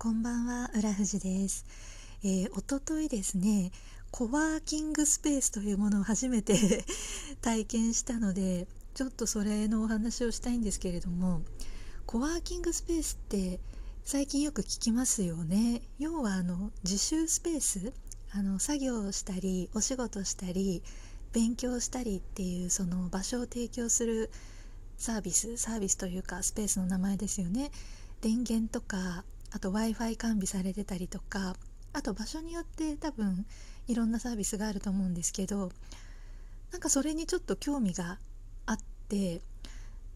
[0.00, 1.66] こんばんは、浦富です。
[2.22, 3.72] えー、おとといですね、
[4.12, 6.84] コワーキングスペースというものを初めて
[7.42, 11.42] 体験したので、ちょっとそれのお話をしたいんですけれども、
[12.06, 13.58] コワーキングスペースって
[14.04, 15.82] 最近よく聞きますよね。
[15.98, 17.92] 要はあの自習スペース、
[18.30, 20.80] あの作業をしたり、お仕事したり、
[21.32, 24.30] 勉強したりっていうその場所を提供する
[24.96, 27.72] サービス、サービスというかスペースの名前ですよね。
[28.20, 31.56] 電源とかあと w i f i 完備されてたりとか
[31.92, 33.46] あと場所によって多分
[33.86, 35.72] いろんなサービスがあると思うんですけど
[36.72, 38.18] なんかそれにちょっと興味が
[38.66, 38.78] あっ
[39.08, 39.40] て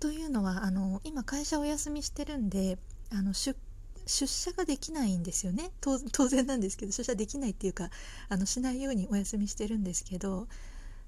[0.00, 2.78] というのはあの今会社お休みしてるんで
[3.10, 3.56] あの出
[4.06, 5.70] 社ができないんですよね。
[5.80, 7.88] 当然なんですけど出社できないっていうか
[8.28, 10.46] あのしないようにお休みしてるんですけど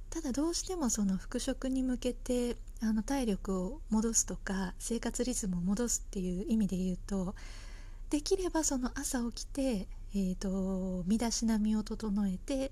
[0.08, 7.34] ただどうしてもその復職に向けてあの体力を戻すとか生活リズムを戻すっていう意味で言うと
[8.10, 12.70] できればその朝起きて、えーと、身だしなみを整えて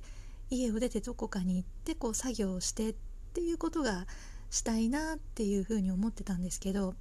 [0.51, 2.95] 家を出てどこかに行ってこう作業をしてっ
[3.35, 4.07] ていうことが
[4.51, 6.95] したいなっていうふうに思ってたんですけど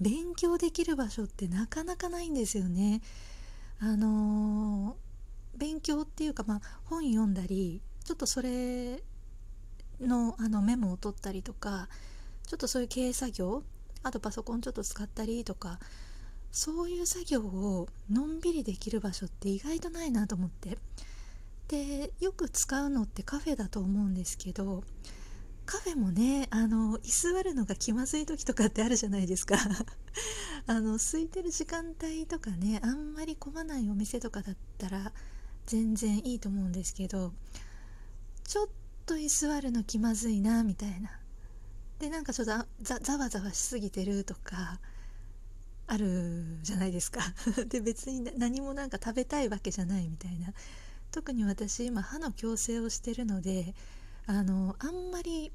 [0.00, 3.00] 勉強できる場所ってなかなかないんですよね。
[3.78, 9.02] あのー、勉強っていうか、まあ、本読んだりちょっとそれ
[10.00, 11.88] のあのメモを取ったりとか
[12.46, 13.62] ちょっとそういう経営作業
[14.02, 15.78] あとパソコンちょっと使ったりとか
[16.52, 20.78] そういう作業をのんびりできる場所って意外とないなと思って。
[21.68, 24.84] でよく使うのってカフェだと思うんですけど
[25.64, 29.56] カフェもねあの居座るのが気まずい時とかってあるじゃないですか。
[30.68, 35.12] あの空いてる時間帯とかねあんまり混まないお店とかだったら
[35.66, 37.32] 全然いいと思うんですけど
[38.44, 38.68] ちょっ
[39.04, 41.20] と居座るの気まずいなみたいな。
[41.98, 44.80] でなんかちょっとざざわざわしすぎてるとか
[45.96, 47.20] あるじゃないですか。
[47.68, 50.52] で別に何もなんか食べたいわけじゃないみたいな。
[51.10, 53.74] 特に私今歯の矯正をしてるので
[54.26, 55.50] あのあんまり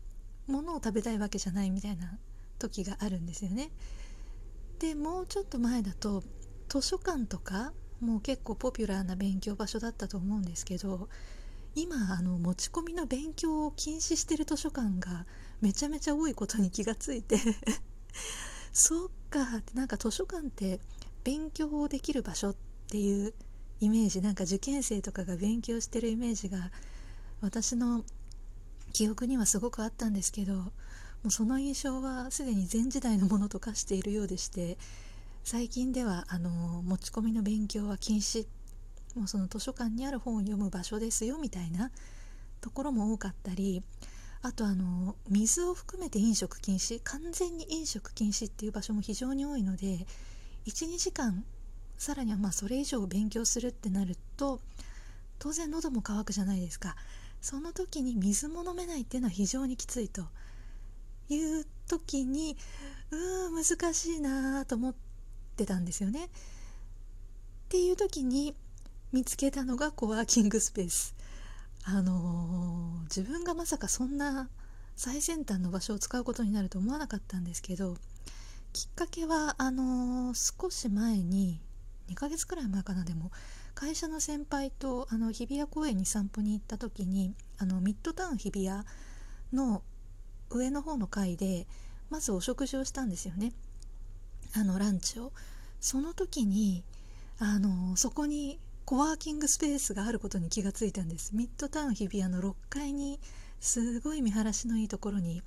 [0.48, 2.18] 物を食べたいわけじゃないみたいな
[2.58, 3.70] 時があるんですよね。
[4.80, 6.24] でもうちょっと前だと
[6.68, 11.08] 図書館とかもう結構ポピュラーな勉強場所だったと思うんですけど
[11.76, 15.28] 今あの持ち込みの勉強を禁止してる図書館が
[15.62, 17.38] めちゃめちゃ多いことに気がついて。
[18.72, 19.62] そっか。
[19.74, 20.80] なんか図書館って
[21.24, 22.56] 勉強できる場所っ
[22.88, 23.34] ていう
[23.80, 26.72] イメージなんか受験生とかが勉強してるイメージが
[27.42, 28.04] 私の
[28.94, 30.72] 記憶にはすごくあったんですけども
[31.26, 34.78] うその印象はすでに前時代のものと化しているようでして
[35.44, 36.50] 最近ではあの
[36.84, 38.48] 持ち込みの勉強は禁止。
[39.16, 41.92] もうその図書館にある本を読む場所ですよみたいな
[42.62, 43.84] ところも多かったり
[44.44, 50.06] あとあの水を含めて飲食禁止完全に飲食禁止っていう場所も非常に多いので
[50.66, 51.44] 12時間
[51.98, 54.60] さらにはまそれ以上勉強するってなると
[55.38, 56.96] 当然喉も渇くじゃないですか。
[57.42, 60.24] その時に水も飲めないっていうのは非常にきついと。
[61.30, 62.58] いう時に
[63.12, 64.96] うー難しいなと思っ
[65.56, 66.26] てたんですよね。
[66.26, 66.30] っ
[67.70, 68.54] ていう時に
[69.12, 71.16] 見つけたのがコワーキングスペース。
[71.84, 74.50] あのー、自分がまさかそんな
[74.96, 77.98] 最先端の場所を使うことになると思わなかったんですけど
[78.74, 81.60] きっかけはあのー、少し前に
[82.10, 83.32] 2ヶ月くらい前かなでも
[83.74, 88.84] 会社の先輩とあの日比谷公園に散歩に行った時にあのミッドタウン日比谷
[89.54, 89.82] の
[90.50, 91.68] 上の方の階で
[92.10, 93.54] まずお食事をしたんですよね。
[94.54, 95.32] あのランチを。
[95.80, 96.84] その時に
[97.40, 101.36] あのそこにコワーキングスペースがあることに気がついたんです。
[101.36, 103.20] ミッドタウン日比谷の6階に
[103.60, 105.42] すごい見晴らしのいいところに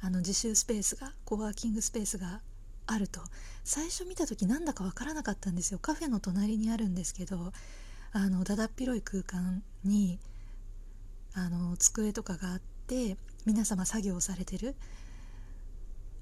[0.00, 2.40] あの自習スペースがコワーキングスペースが
[2.86, 3.20] あると。
[3.64, 5.78] 最初見た時なんだかわからなかったんですよ。
[5.78, 7.52] カフェの隣にあるんですけど
[8.12, 10.18] あのだだっ広い空間に
[11.34, 14.74] あの机とかがあって皆様作業されてる。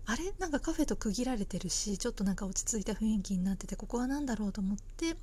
[0.06, 0.32] あれ？
[0.38, 5.16] なんかカフェと区切られてるしちょっとなんか落ち着いた雰囲気になっててここは何だろうと思って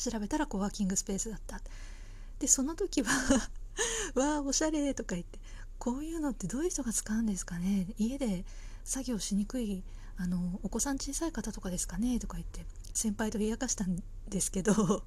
[0.00, 1.60] 調べたらコワーキングスペースだった。
[2.38, 3.10] でその時は
[4.14, 5.38] わあおしゃれとか言って
[5.78, 7.94] こういうのってどういう人が使うんですかね？
[7.98, 8.44] 家で
[8.84, 9.82] 作業しにくい
[10.16, 15.02] あのお子さん小さい方とかですかねとか言って先輩と冷やかしたんですけど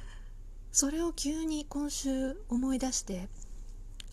[0.72, 3.28] それを急に今週思い出して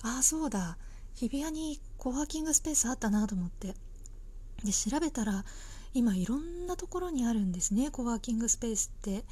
[0.01, 0.77] ああそうだ
[1.13, 3.75] 日比谷にコワーキングスペースあったなと思って
[4.63, 5.43] で調べたら
[5.93, 9.25] 今いろんなところにあるんですねコワーキングスペースって。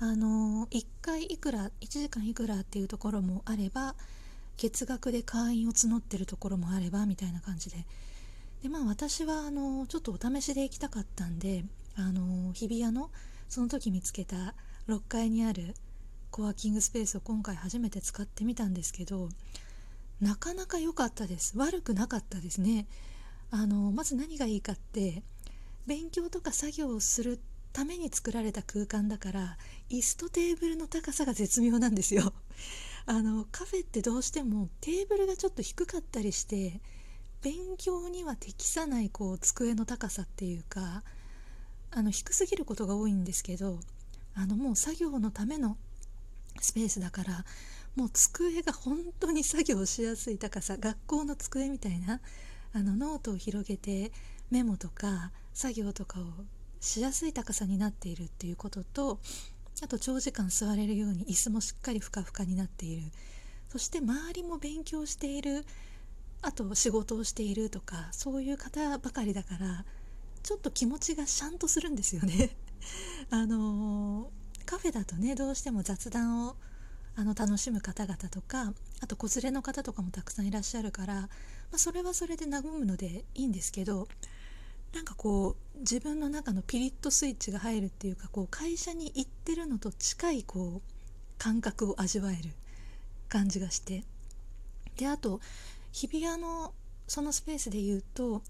[0.00, 3.96] あの1回いくら1時間いくらっていうところもあれば
[4.56, 7.84] 月額で会員を募ってるところもあればみたいな感じで。
[8.62, 11.64] でまあ私はあのちょっとお試しで行きたかったんで
[11.96, 13.10] あの日比谷の
[13.48, 14.54] その時見つけた
[14.88, 15.74] 6階にある
[16.30, 19.28] コワーキングスペースを今回初めて使ってみたんですけど
[20.20, 21.56] なかなか良かったです。
[21.56, 22.86] 悪くなかったですね。
[23.50, 25.22] あのまず何がいいかって
[25.86, 27.40] 勉強とか作業をする
[27.78, 29.56] ために作られた空間だから
[29.88, 32.32] 椅子とテーブルの高さが絶妙なんですよ。
[33.06, 36.80] あのカフェってどうしてもテーブルがちょっと低かったりして
[37.40, 41.04] 勉強には適さないこう机の高さっていうか
[41.92, 43.78] あの低すぎることが多いんですけど
[44.34, 45.78] あのもう作業のための
[46.60, 47.44] スペースだから
[47.94, 52.20] もう机が本当に作業しやすい高さ学校の机みたいな
[52.72, 54.10] あのノートを広げて
[54.50, 56.24] メモとか作業とかを
[56.80, 59.18] しやすい高さになっているっていうことと
[59.82, 63.02] あと長時間座れるように椅子もしっかりふかふかになっている。
[63.68, 65.64] そして周りも勉強している。
[66.40, 69.84] あと仕事をしているとかそういう方ばかりだから
[70.44, 72.56] ちょっと気持ちがシャンとするんですよね。
[73.30, 74.30] あの
[74.64, 76.56] カフェだとねどうしても雑談を
[77.16, 81.28] あの楽しむ方々とかあと子連れの方とかもたくさんいらっしゃるから、ま
[81.72, 84.06] あ、それはそれで和むのでいいんですけど
[84.94, 90.92] なんかこう自分の中のピリッとスイッチが入るっていうかこう会社に行ってるのと近いこう
[91.38, 92.50] 感覚を味わえる
[93.28, 94.04] 感じがして。
[94.96, 95.40] であと
[95.92, 96.72] 日比谷の
[97.06, 98.42] そのスペースで言うと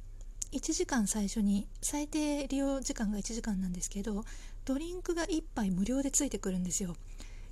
[0.52, 4.24] 1時間最初に最低利用時間が1時間なんですけど
[4.64, 6.96] ドリンクが1杯無料でついてくるんですよ。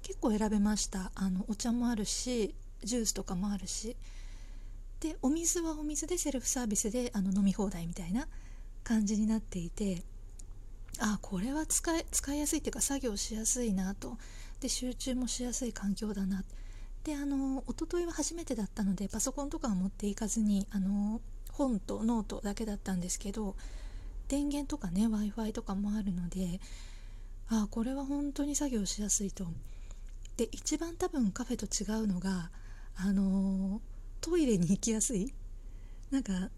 [0.02, 1.10] 結構選べました。
[1.14, 3.96] あのお茶もあるしジュースとかもあるし。
[5.00, 8.26] でお水はお水でセルフサービスであの飲み放題みたいな
[8.86, 10.04] 感じになっていて
[11.00, 14.16] あこれは使い使いやすいっていうか作業しやすいなと。
[14.60, 16.44] で集中もしやすい環境だな。
[17.04, 21.20] であの一昨日は初めてだったのでパソコンとかは持っていかずにあの
[21.52, 23.56] 本とノートだけだったんですけど
[24.28, 26.60] 電源とかね w i f i とかもあるので
[27.48, 29.46] あこれは本当に作業しやすいと。
[30.36, 32.50] で一番多分カフェと違うのが
[32.96, 33.80] あの
[34.20, 35.34] トイレに行きやすい。
[36.10, 36.50] なんか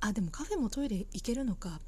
[0.00, 1.80] あでもカフェもトイレ行けるのか。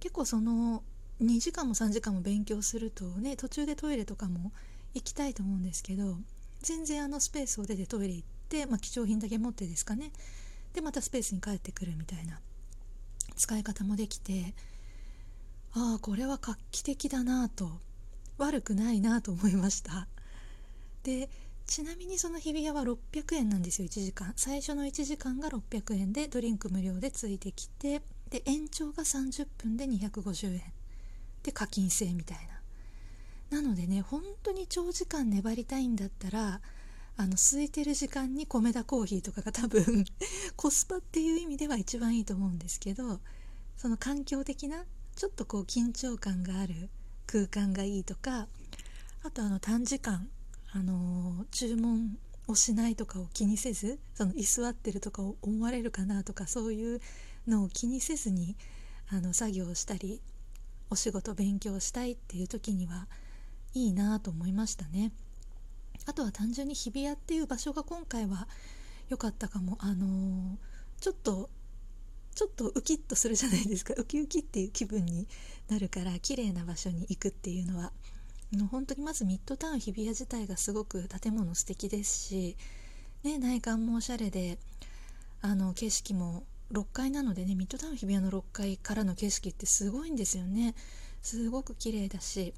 [0.00, 0.82] 結構その
[1.20, 4.52] 2時間も3時間も勉強するとね途中でトイレとかも
[4.94, 6.16] 行きたいと思うんですけど
[6.60, 10.12] 全然あのスペースを出てトイレ行って、まあ、貴重品だけ持ってですかね。
[10.72, 12.38] でまたスペースに帰ってくるみたいな
[13.36, 14.54] 使い方もできて
[15.72, 17.80] ああこれは画期的だなと。
[18.38, 20.06] 悪くないなと思いました。
[21.02, 21.28] で
[21.68, 23.88] ちなみにその日比谷は600円なんですよ。
[23.88, 24.32] 1時間。
[24.36, 28.00] 最初の1時間が600円でドリンク無料でついてきて
[28.30, 30.62] で延長が30分で250円。
[31.42, 32.38] で課金制みたい
[33.50, 33.60] な。
[33.60, 36.62] なのでね本当に長時間粘りたいんだったら
[37.18, 40.06] あの空いてる時間に米田コーヒーとかが多分
[40.56, 43.20] コスパっていう意味では一番いいと思うんですけど
[43.76, 44.84] その環境的な
[45.16, 46.90] ちょっとこう緊張感がある
[47.26, 48.48] 空間がいいとか
[49.22, 50.28] あとあの短時間
[50.72, 57.00] あの注文をしないとかを気にせずその居座ってるとかを思われるかなとかそういう
[57.46, 58.56] のを気にせずに
[59.10, 60.20] あの作業をしたり
[60.90, 63.06] お仕事勉強したいっていう時には
[63.74, 65.12] いいなと思いましたね。
[66.06, 68.48] あとは単純に日比谷っていう場所が今回は
[69.08, 69.76] 良かったかも。
[69.80, 70.56] あの
[71.00, 71.50] ちょっと
[72.34, 73.94] ちょっとウキッとするじゃないですか。
[73.96, 75.28] ウキウキっていう気分に
[75.68, 77.92] なるから綺麗な場所に行くっていうのは
[78.56, 82.56] の本当にまずミッドタウン日比谷自体がすごく建物素敵ですし、
[83.22, 84.58] ね、内観もおしゃれで
[85.42, 90.74] あの景色も6階なのでねミッドタウン日比谷の6階からの景色ってすごいんですよね。
[91.22, 92.54] すごく綺麗だし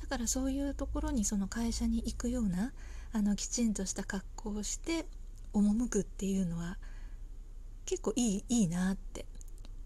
[0.00, 2.72] だからそういうところにその会社に行くような
[3.12, 5.06] あのきちんとした格好をして
[5.52, 6.78] 赴くっていうのは
[7.84, 9.26] 結構いいいいなって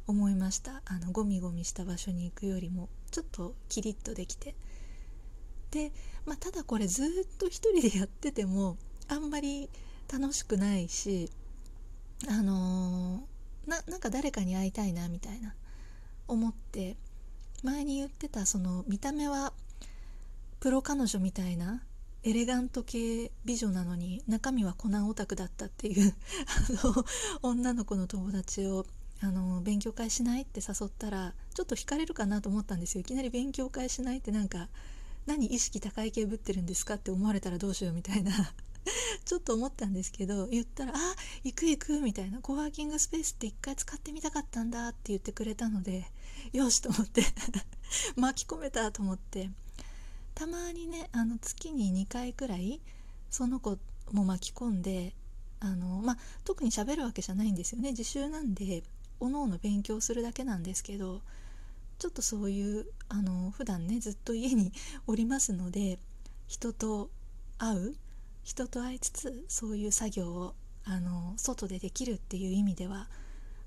[0.06, 0.82] 思いました。
[0.86, 4.54] あのゴミゴミした場所に行くよりもちょっとキリッとできて
[5.70, 5.92] で、
[6.26, 7.06] まあ、ただこれずっ
[7.38, 8.76] と一人でやってても
[9.08, 9.68] あんまり
[10.12, 11.30] 楽しくないし
[12.28, 15.54] あのー、ななんか誰かに会いたいなみたいな
[16.28, 16.96] 思って
[17.62, 19.52] 前に言ってたその見た目は
[20.60, 21.82] プロ彼女みたいな
[22.22, 26.14] エレガント系美女なのに中身はコナンオタクだったっていう
[26.82, 27.04] あの
[27.42, 28.86] 女の子の友達を
[29.22, 33.02] あの勉強会しないって誘ったらちょっと惹かれるかなと思ったんですよ。
[33.02, 34.68] いきなり勉強会しないってなんか
[35.30, 36.94] 何意識高い系ぶってるんですか？
[36.94, 38.32] って思われたらどうしようみたいな。
[39.24, 46.10] ちょっと思ったんですけど言ったら「あ行く行く」みたいな「コワーキングスペースって一回使ってみたかったんだ」って言ってくれたので
[46.52, 47.22] よしと思って。
[48.16, 49.50] 巻き込めたと思って。
[50.34, 52.80] たまにねあの月に2回くらい
[53.28, 53.78] その子
[54.10, 55.14] も巻き込んで
[55.60, 57.90] あの、まあ、特に喋るわけじゃないんですよね。
[57.90, 58.82] 自習なんで
[59.20, 61.20] おのおの勉強するだけなんですけど
[62.00, 64.72] ちょっとそういうあの普段ねずっと家に
[65.06, 65.98] おりますので
[66.48, 67.10] 人と
[67.58, 67.94] 会う
[68.42, 70.54] 人と会いつつそういう作業を
[70.84, 73.08] あの外でできるっていう意味では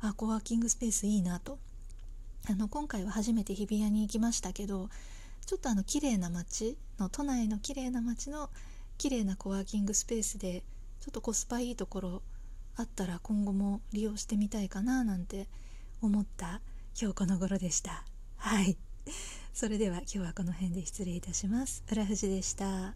[0.02, 1.60] あコワーキングスペースいいなと。
[2.50, 4.90] あの今回は初めて日比谷に行きましたけど
[5.46, 8.50] ちょっとあの綺麗な街の都内の綺麗な街の
[8.98, 10.62] 綺麗なコワーキングスペースで
[11.00, 12.22] ちょっとコスパいいところ
[12.76, 15.48] あったら今後も利用してみたいかななんて
[16.02, 16.60] 思った
[17.00, 18.04] 今日この頃でした。
[18.46, 18.76] はい。
[19.54, 21.82] それでは今日はこの辺で失礼いたします。
[21.90, 22.94] 浦富士でした。